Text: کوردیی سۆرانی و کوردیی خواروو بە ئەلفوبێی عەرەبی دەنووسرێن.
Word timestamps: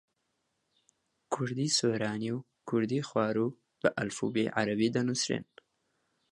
کوردیی 1.33 1.69
سۆرانی 1.77 2.29
و 2.35 2.39
کوردیی 2.69 3.03
خواروو 3.09 3.55
بە 3.81 3.89
ئەلفوبێی 3.97 4.53
عەرەبی 4.57 4.93
دەنووسرێن. 4.95 5.45